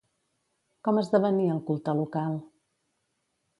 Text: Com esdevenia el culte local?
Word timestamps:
Com 0.87 1.01
esdevenia 1.01 1.53
el 1.57 1.61
culte 1.69 1.97
local? 2.01 2.41